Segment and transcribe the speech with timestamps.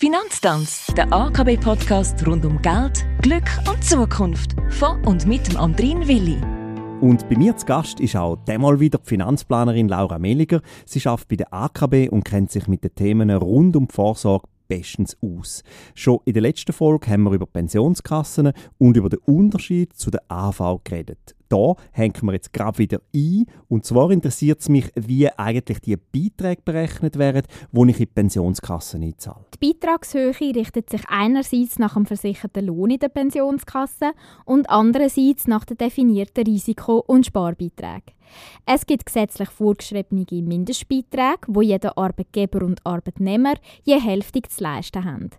[0.00, 4.54] Finanztanz, der AKB-Podcast rund um Geld, Glück und Zukunft.
[4.70, 6.38] Von und mit dem Andrin Willi.
[7.00, 10.60] Und bei mir zu Gast ist auch demal wieder die Finanzplanerin Laura Meliger.
[10.86, 14.46] Sie arbeitet bei der AKB und kennt sich mit den Themen rund um die Vorsorge
[14.68, 15.64] bestens aus.
[15.96, 20.22] Schon in der letzten Folge haben wir über Pensionskassen und über den Unterschied zu der
[20.28, 21.34] AV geredet.
[21.48, 23.46] Da hängen wir jetzt gerade wieder ein.
[23.68, 27.42] Und zwar interessiert es mich, wie eigentlich die Beiträge berechnet werden,
[27.72, 29.44] die ich in die Pensionskasse einzahle.
[29.60, 34.12] Die Beitragshöhe richtet sich einerseits nach dem versicherten Lohn in der Pensionskasse
[34.44, 38.17] und andererseits nach den definierten Risiko- und Sparbeiträgen.
[38.66, 43.54] Es gibt gesetzlich vorgeschriebene Mindestbeiträge, wo jeder Arbeitgeber und Arbeitnehmer
[43.84, 45.30] je Hälfte zu leisten haben.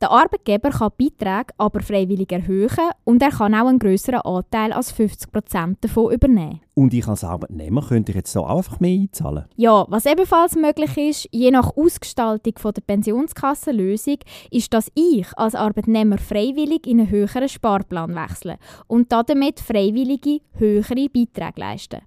[0.00, 4.94] Der Arbeitgeber kann Beiträge aber freiwillig erhöhen und er kann auch einen größeren Anteil als
[4.94, 6.60] 50% davon übernehmen.
[6.74, 9.44] Und ich als Arbeitnehmer könnte ich jetzt so einfach mehr einzahlen?
[9.56, 14.18] Ja, was ebenfalls möglich ist, je nach Ausgestaltung der Pensionskassenlösung,
[14.50, 21.08] ist, dass ich als Arbeitnehmer freiwillig in einen höheren Sparplan wechsle und damit freiwillige höhere
[21.08, 22.02] Beiträge leiste.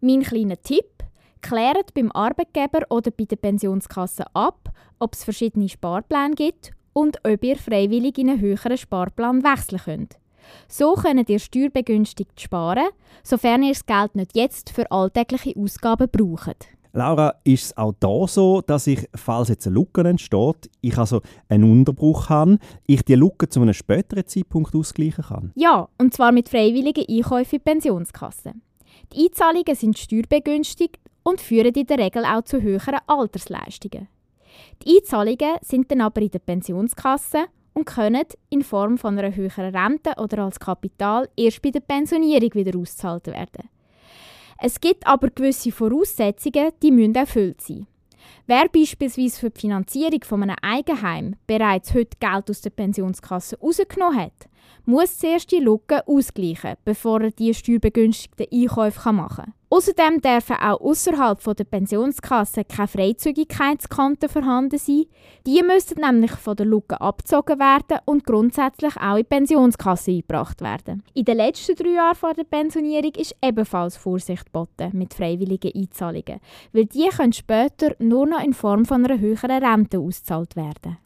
[0.00, 1.02] Mein kleiner Tipp,
[1.40, 7.42] klärt beim Arbeitgeber oder bei der Pensionskasse ab, ob es verschiedene Sparpläne gibt und ob
[7.44, 10.16] ihr freiwillig in einen höheren Sparplan wechseln könnt.
[10.68, 12.88] So könnt ihr steuerbegünstigt sparen,
[13.22, 16.68] sofern ihr das Geld nicht jetzt für alltägliche Ausgaben braucht.
[16.92, 21.20] Laura, ist es auch da so, dass ich, falls jetzt eine Lücke entsteht, ich also
[21.48, 25.52] einen Unterbruch habe, ich die Lücke zu einem späteren Zeitpunkt ausgleichen kann?
[25.56, 28.62] Ja, und zwar mit freiwilligen Einkäufen in Pensionskassen.
[29.12, 34.08] Die Einzahlungen sind steuerbegünstigt und führen in der Regel auch zu höheren Altersleistungen.
[34.84, 39.74] Die Einzahlungen sind dann aber in der Pensionskasse und können in Form von einer höheren
[39.74, 43.68] Rente oder als Kapital erst bei der Pensionierung wieder ausgezahlt werden.
[44.58, 47.86] Es gibt aber gewisse Voraussetzungen, die müssen erfüllt sein.
[48.46, 54.18] Wer beispielsweise für die Finanzierung von einem Eigenheim bereits heute Geld aus der Pensionskasse rausgenommen
[54.18, 54.48] hat,
[54.84, 59.54] muss zuerst die Lücke ausgleichen, bevor er die steuerbegünstigten Einkäufe machen kann.
[59.68, 65.06] Außerdem dürfen auch außerhalb der Pensionskasse keine Freizügigkeitskonten vorhanden sein.
[65.44, 70.60] Die müssten nämlich von der Lücke abgezogen werden und grundsätzlich auch in die Pensionskasse eingebracht
[70.60, 71.02] werden.
[71.14, 76.40] In den letzten drei Jahren vor der Pensionierung ist ebenfalls Vorsicht geboten mit freiwilligen Einzahlungen,
[76.72, 80.98] weil die können später nur noch in Form von einer höheren Rente ausgezahlt werden.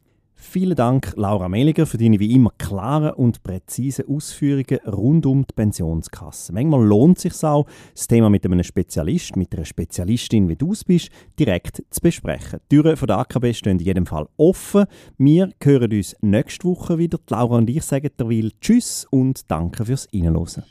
[0.42, 5.52] Vielen Dank, Laura Meliger, für deine wie immer klaren und präzisen Ausführungen rund um die
[5.54, 6.52] Pensionskasse.
[6.54, 10.72] Manchmal lohnt es sich auch, das Thema mit einem Spezialist, mit einer Spezialistin, wie du
[10.72, 12.58] es bist, direkt zu besprechen.
[12.70, 14.86] Die Türen von der AKB stehen in jedem Fall offen.
[15.18, 17.18] Wir hören uns nächste Woche wieder.
[17.28, 20.64] Laura und ich sagen derweil Tschüss und danke fürs Reinhören.